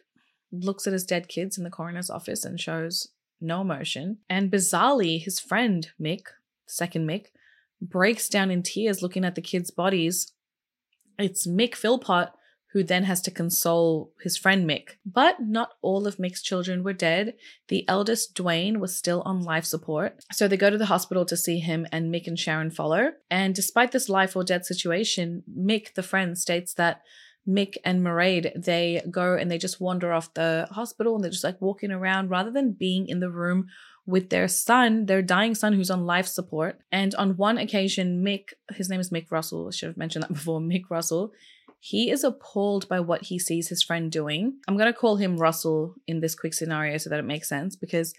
[0.51, 3.09] looks at his dead kids in the coroner's office and shows
[3.41, 4.19] no emotion.
[4.29, 6.21] And bizarrely, his friend Mick,
[6.65, 7.27] second Mick,
[7.81, 10.33] breaks down in tears looking at the kids' bodies.
[11.17, 12.29] It's Mick Philpott
[12.73, 14.97] who then has to console his friend Mick.
[15.05, 17.33] But not all of Mick's children were dead.
[17.69, 20.19] The eldest, Duwayne, was still on life support.
[20.31, 23.13] So they go to the hospital to see him, and Mick and Sharon follow.
[23.31, 27.01] And despite this life or death situation, Mick, the friend, states that
[27.47, 31.45] Mick and Mairead, they go and they just wander off the hospital and they're just
[31.45, 33.67] like walking around rather than being in the room
[34.07, 36.79] with their son, their dying son, who's on life support.
[36.91, 40.33] And on one occasion, Mick, his name is Mick Russell, I should have mentioned that
[40.33, 41.33] before, Mick Russell,
[41.79, 44.59] he is appalled by what he sees his friend doing.
[44.67, 47.75] I'm going to call him Russell in this quick scenario so that it makes sense
[47.75, 48.13] because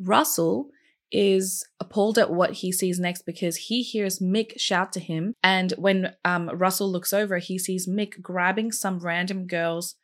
[0.00, 0.70] Russell
[1.12, 5.34] is appalled at what he sees next because he hears Mick shout to him.
[5.42, 9.96] And when um, Russell looks over, he sees Mick grabbing some random girl's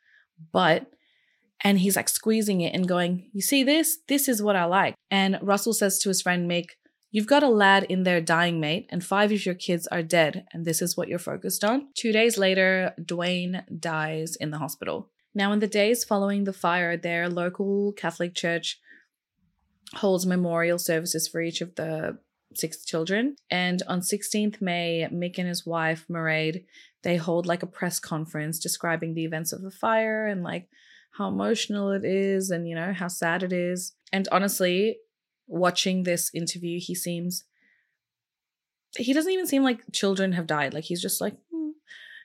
[0.51, 0.87] butt
[1.61, 3.99] and he's like squeezing it and going, You see this?
[4.07, 4.95] This is what I like.
[5.09, 6.71] And Russell says to his friend Mick,
[7.11, 10.45] You've got a lad in there dying, mate, and five of your kids are dead,
[10.51, 11.89] and this is what you're focused on.
[11.95, 15.11] Two days later, Duwayne dies in the hospital.
[15.35, 18.79] Now, in the days following the fire, their local Catholic church
[19.95, 22.17] holds memorial services for each of the
[22.55, 23.35] six children.
[23.49, 26.65] And on 16th May, Mick and his wife, Mairead,
[27.03, 30.67] they hold like a press conference describing the events of the fire and like
[31.17, 33.93] how emotional it is and, you know, how sad it is.
[34.11, 34.97] And honestly,
[35.47, 37.43] watching this interview, he seems,
[38.97, 40.73] he doesn't even seem like children have died.
[40.73, 41.69] Like he's just like, hmm,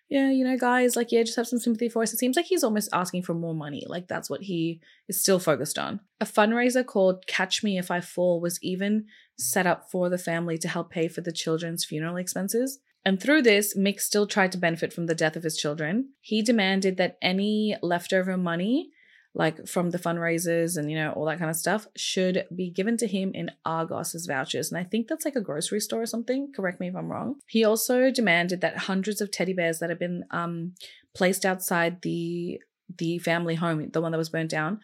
[0.08, 2.14] yeah, you know, guys, like, yeah, just have some sympathy for us.
[2.14, 3.84] It seems like he's almost asking for more money.
[3.86, 6.00] Like that's what he is still focused on.
[6.20, 9.04] A fundraiser called Catch Me If I Fall was even
[9.38, 12.80] set up for the family to help pay for the children's funeral expenses.
[13.04, 16.10] And through this, Mick still tried to benefit from the death of his children.
[16.20, 18.90] He demanded that any leftover money
[19.34, 22.96] like from the fundraisers and you know all that kind of stuff should be given
[22.96, 24.70] to him in Argos as vouchers.
[24.70, 26.52] And i think that's like a grocery store or something.
[26.54, 27.36] Correct me if i'm wrong.
[27.46, 30.74] He also demanded that hundreds of teddy bears that had been um,
[31.14, 32.60] placed outside the
[32.96, 34.80] the family home the one that was burnt down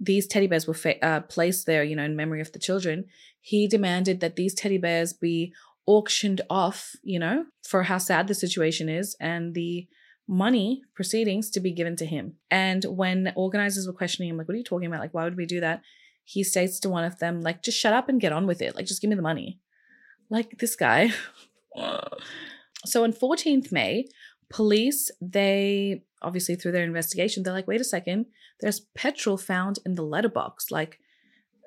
[0.00, 3.06] these teddy bears were fa- uh, placed there you know in memory of the children.
[3.40, 5.52] He demanded that these teddy bears be
[5.86, 9.86] auctioned off you know for how sad the situation is and the
[10.26, 12.34] money proceedings to be given to him.
[12.50, 15.00] And when organizers were questioning him, like, what are you talking about?
[15.00, 15.82] Like, why would we do that?
[16.24, 18.74] He states to one of them, like, just shut up and get on with it.
[18.74, 19.60] Like, just give me the money.
[20.30, 21.12] Like, this guy.
[22.86, 24.06] so on 14th May,
[24.48, 28.26] police, they obviously through their investigation, they're like, wait a second,
[28.60, 30.70] there's petrol found in the letterbox.
[30.70, 30.98] Like,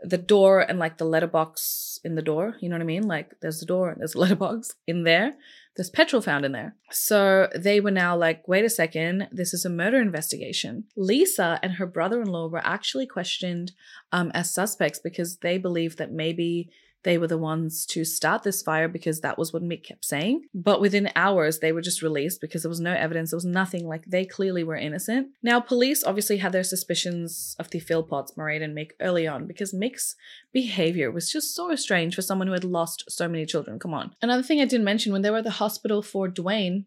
[0.03, 2.55] the door and like the letterbox in the door.
[2.59, 3.07] You know what I mean?
[3.07, 5.35] Like there's the door and there's a letterbox in there.
[5.75, 6.75] There's petrol found in there.
[6.89, 10.85] So they were now like, wait a second, this is a murder investigation.
[10.95, 13.73] Lisa and her brother in law were actually questioned
[14.11, 16.71] um, as suspects because they believed that maybe
[17.03, 20.43] they were the ones to start this fire because that was what Mick kept saying.
[20.53, 23.31] But within hours, they were just released because there was no evidence.
[23.31, 23.87] There was nothing.
[23.87, 25.29] Like they clearly were innocent.
[25.43, 29.73] Now, police obviously had their suspicions of the Philpotts, Mairead, and Mick early on because
[29.73, 30.15] Mick's
[30.51, 33.79] behavior was just so strange for someone who had lost so many children.
[33.79, 34.15] Come on.
[34.21, 36.85] Another thing I didn't mention when they were at the hospital for Duwayne,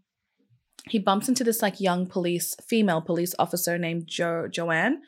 [0.89, 5.03] he bumps into this like young police, female police officer named jo- Joanne.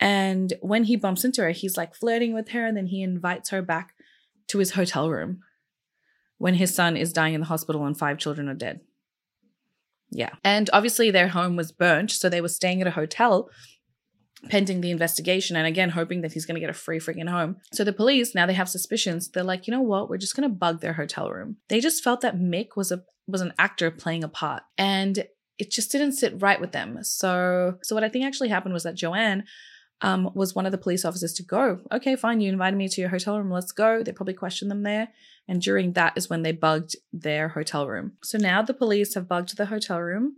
[0.00, 3.50] And when he bumps into her, he's like flirting with her and then he invites
[3.50, 3.94] her back
[4.48, 5.40] to his hotel room
[6.38, 8.80] when his son is dying in the hospital and five children are dead.
[10.10, 10.30] Yeah.
[10.42, 13.50] And obviously their home was burnt, so they were staying at a hotel
[14.48, 17.56] pending the investigation and again hoping that he's going to get a free freaking home.
[17.72, 19.28] So the police now they have suspicions.
[19.28, 20.08] They're like, "You know what?
[20.08, 23.02] We're just going to bug their hotel room." They just felt that Mick was a
[23.26, 25.26] was an actor playing a part and
[25.58, 26.98] it just didn't sit right with them.
[27.02, 29.44] So so what I think actually happened was that Joanne
[30.00, 33.00] um, was one of the police officers to go, okay, fine, you invited me to
[33.00, 34.02] your hotel room, let's go.
[34.02, 35.08] They probably questioned them there.
[35.48, 38.12] And during that is when they bugged their hotel room.
[38.22, 40.36] So now the police have bugged the hotel room.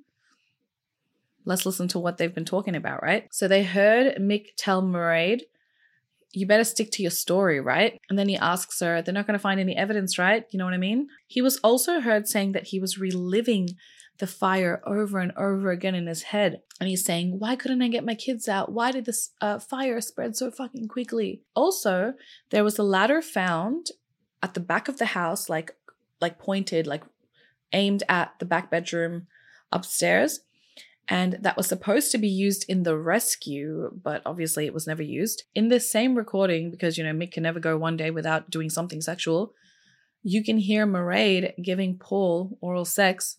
[1.44, 3.26] Let's listen to what they've been talking about, right?
[3.32, 5.40] So they heard Mick tell Mairead,
[6.32, 7.98] you better stick to your story, right?
[8.08, 10.44] And then he asks her, they're not going to find any evidence, right?
[10.50, 11.08] You know what I mean?
[11.26, 13.70] He was also heard saying that he was reliving
[14.20, 16.62] the fire over and over again in his head.
[16.78, 18.70] And he's saying, Why couldn't I get my kids out?
[18.70, 21.42] Why did this uh, fire spread so fucking quickly?
[21.54, 22.14] Also,
[22.50, 23.88] there was a ladder found
[24.42, 25.74] at the back of the house, like,
[26.20, 27.02] like pointed, like
[27.72, 29.26] aimed at the back bedroom
[29.72, 30.40] upstairs.
[31.08, 35.02] And that was supposed to be used in the rescue, but obviously it was never
[35.02, 35.42] used.
[35.54, 38.70] In this same recording, because, you know, Mick can never go one day without doing
[38.70, 39.52] something sexual,
[40.22, 43.38] you can hear Mairead giving Paul oral sex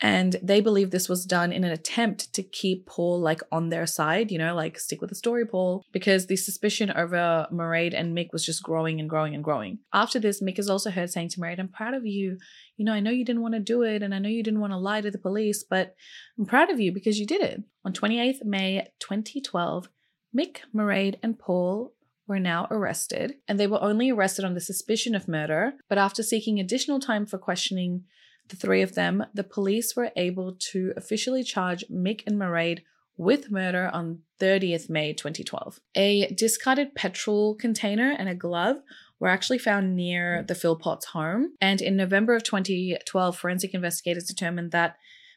[0.00, 3.86] and they believe this was done in an attempt to keep Paul like on their
[3.86, 8.16] side, you know, like stick with the story, Paul, because the suspicion over Mairead and
[8.16, 9.78] Mick was just growing and growing and growing.
[9.92, 12.38] After this, Mick is also heard saying to Mairead, I'm proud of you.
[12.78, 14.60] You know, I know you didn't want to do it and I know you didn't
[14.60, 15.94] want to lie to the police, but
[16.38, 17.62] I'm proud of you because you did it.
[17.84, 19.88] On 28th May 2012,
[20.36, 21.92] Mick, Mairead, and Paul
[22.26, 25.72] were now arrested, and they were only arrested on the suspicion of murder.
[25.88, 28.04] But after seeking additional time for questioning
[28.50, 32.80] the three of them, the police were able to officially charge Mick and Mairead
[33.16, 35.80] with murder on 30th May 2012.
[35.94, 38.76] A discarded petrol container and a glove
[39.18, 41.52] were actually found near the Philpotts home.
[41.60, 44.96] And in November of 2012, forensic investigators determined that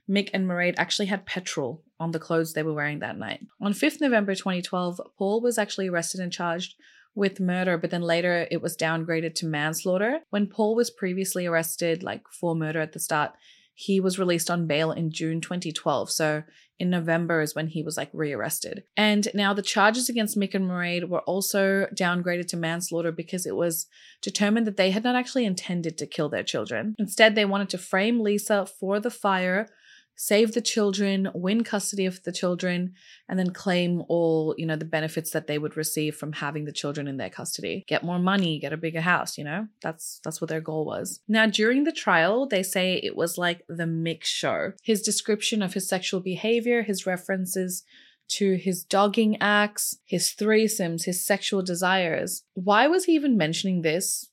[0.10, 3.42] Mick and Mairead actually had petrol on the clothes they were wearing that night.
[3.62, 6.76] On 5th November 2012, Paul was actually arrested and charged
[7.16, 10.20] with murder, but then later it was downgraded to manslaughter.
[10.30, 13.32] When Paul was previously arrested, like for murder at the start,
[13.76, 16.12] he was released on bail in June 2012.
[16.12, 16.44] So
[16.80, 18.84] in November is when he was like rearrested.
[18.98, 23.56] And now the charges against Mick and Mairead were also downgraded to manslaughter because it
[23.56, 23.88] was
[24.22, 26.96] determined that they had not actually intended to kill their children.
[27.00, 29.68] Instead, they wanted to frame Lisa for the fire
[30.16, 32.94] save the children, win custody of the children,
[33.28, 36.72] and then claim all, you know, the benefits that they would receive from having the
[36.72, 37.84] children in their custody.
[37.88, 39.68] Get more money, get a bigger house, you know?
[39.82, 41.20] That's that's what their goal was.
[41.28, 44.74] Now, during the trial, they say it was like the Mick's show.
[44.84, 47.84] His description of his sexual behavior, his references
[48.30, 52.44] to his dogging acts, his threesomes, his sexual desires.
[52.54, 54.30] Why was he even mentioning this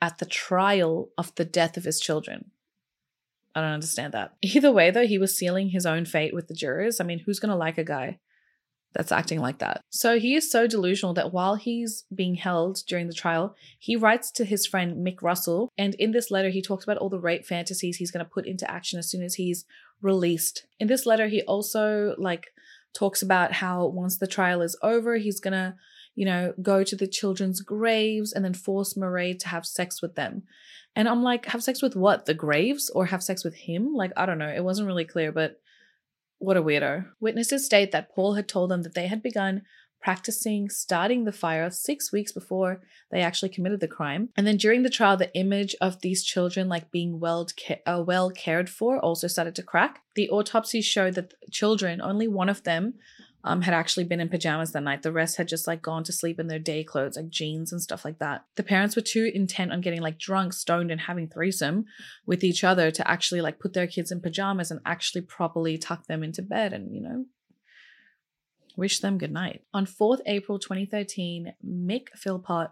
[0.00, 2.51] at the trial of the death of his children?
[3.54, 4.32] I don't understand that.
[4.42, 7.00] Either way, though, he was sealing his own fate with the jurors.
[7.00, 8.18] I mean, who's going to like a guy
[8.94, 9.80] that's acting like that?
[9.90, 14.30] So he is so delusional that while he's being held during the trial, he writes
[14.32, 15.68] to his friend Mick Russell.
[15.76, 18.46] And in this letter, he talks about all the rape fantasies he's going to put
[18.46, 19.64] into action as soon as he's
[20.00, 20.66] released.
[20.80, 22.48] In this letter, he also, like,
[22.94, 25.76] talks about how once the trial is over, he's gonna,
[26.14, 30.14] you know, go to the children's graves and then force Mairead to have sex with
[30.14, 30.42] them.
[30.94, 32.26] And I'm like, have sex with what?
[32.26, 33.94] The graves or have sex with him?
[33.94, 34.52] Like, I don't know.
[34.54, 35.58] It wasn't really clear, but
[36.38, 37.06] what a weirdo.
[37.20, 39.62] Witnesses state that Paul had told them that they had begun
[40.02, 44.28] practicing starting the fire six weeks before they actually committed the crime.
[44.36, 47.46] And then during the trial, the image of these children like being well,
[47.86, 50.02] uh, well cared for also started to crack.
[50.16, 52.94] The autopsies showed that children, only one of them
[53.44, 55.02] um, had actually been in pajamas that night.
[55.02, 57.82] The rest had just like gone to sleep in their day clothes, like jeans and
[57.82, 58.44] stuff like that.
[58.54, 61.86] The parents were too intent on getting like drunk, stoned, and having threesome
[62.24, 66.06] with each other to actually like put their kids in pajamas and actually properly tuck
[66.06, 67.24] them into bed and, you know,
[68.76, 69.62] wish them good night.
[69.74, 72.70] On 4th April 2013, Mick Philpott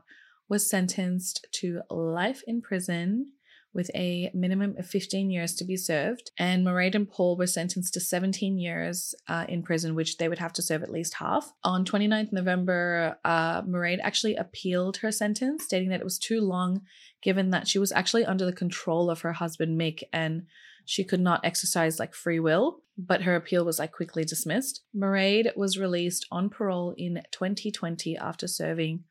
[0.49, 3.33] was sentenced to life in prison
[3.73, 6.33] with a minimum of 15 years to be served.
[6.39, 10.39] And Mairead and Paul were sentenced to 17 years uh, in prison, which they would
[10.39, 11.53] have to serve at least half.
[11.63, 16.83] On 29th November, uh, Mairead actually appealed her sentence, stating that it was too long,
[17.23, 20.47] given that she was actually under the control of her husband Mick and
[20.85, 24.83] she could not exercise like free will, but her appeal was like quickly dismissed.
[24.97, 29.05] Mairead was released on parole in 2020 after serving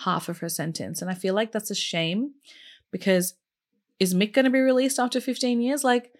[0.00, 1.00] half of her sentence.
[1.00, 2.34] And I feel like that's a shame
[2.90, 3.34] because
[4.02, 5.84] is Mick going to be released after 15 years?
[5.84, 6.12] Like,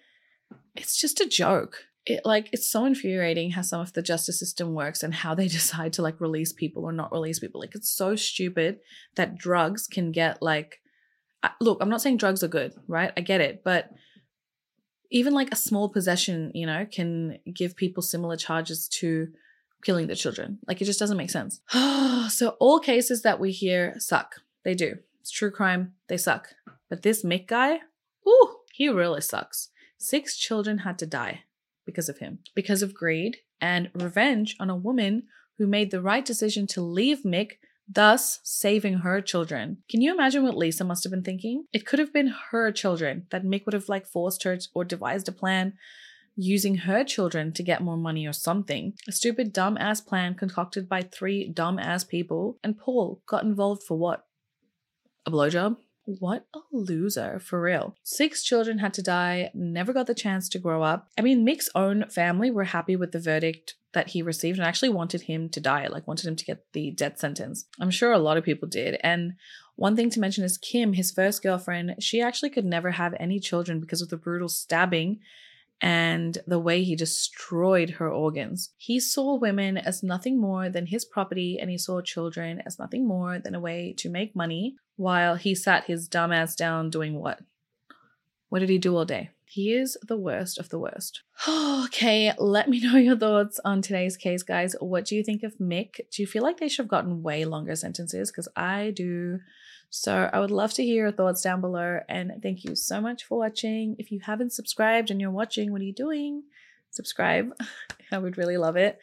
[0.73, 1.83] it's just a joke.
[2.05, 5.47] It like it's so infuriating how some of the justice system works and how they
[5.59, 7.59] decide to like release people or not release people.
[7.59, 8.79] Like it's so stupid
[9.15, 10.79] that drugs can get like
[11.59, 13.11] look, I'm not saying drugs are good, right?
[13.17, 13.89] I get it, but
[15.11, 19.27] even like a small possession, you know, can give people similar charges to
[19.83, 20.59] killing the children.
[20.67, 21.59] Like it just doesn't make sense.
[22.29, 24.35] so all cases that we hear suck.
[24.63, 24.95] They do.
[25.23, 25.93] It's true crime.
[26.09, 26.49] They suck.
[26.89, 27.79] But this Mick guy,
[28.27, 29.69] ooh, he really sucks.
[29.97, 31.43] Six children had to die
[31.85, 35.23] because of him, because of greed and revenge on a woman
[35.57, 37.51] who made the right decision to leave Mick,
[37.87, 39.77] thus saving her children.
[39.89, 41.67] Can you imagine what Lisa must have been thinking?
[41.71, 45.29] It could have been her children that Mick would have like forced her or devised
[45.29, 45.75] a plan
[46.35, 48.95] using her children to get more money or something.
[49.07, 53.83] A stupid dumb ass plan concocted by three dumb ass people, and Paul got involved
[53.83, 54.25] for what?
[55.25, 55.77] A blowjob?
[56.05, 57.95] What a loser, for real.
[58.03, 61.07] Six children had to die, never got the chance to grow up.
[61.17, 64.89] I mean, Mick's own family were happy with the verdict that he received and actually
[64.89, 67.65] wanted him to die, like wanted him to get the death sentence.
[67.79, 68.99] I'm sure a lot of people did.
[69.01, 69.33] And
[69.75, 73.39] one thing to mention is Kim, his first girlfriend, she actually could never have any
[73.39, 75.19] children because of the brutal stabbing
[75.81, 78.71] and the way he destroyed her organs.
[78.77, 83.07] He saw women as nothing more than his property, and he saw children as nothing
[83.07, 87.19] more than a way to make money while he sat his dumb ass down doing
[87.19, 87.39] what?
[88.49, 89.31] What did he do all day?
[89.45, 91.21] He is the worst of the worst.
[91.47, 94.75] okay, let me know your thoughts on today's case, guys.
[94.79, 95.97] What do you think of Mick?
[96.11, 98.31] Do you feel like they should have gotten way longer sentences?
[98.31, 99.39] Because I do.
[99.95, 101.99] So I would love to hear your thoughts down below.
[102.09, 103.95] And thank you so much for watching.
[103.99, 106.41] If you haven't subscribed and you're watching, what are you doing?
[106.89, 107.53] Subscribe.
[108.11, 108.97] I would really love it.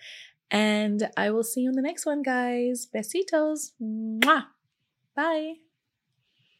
[0.51, 2.88] And I will see you in the next one, guys.
[2.93, 3.70] Besitos.
[3.80, 4.47] Mwah.
[5.14, 5.70] Bye.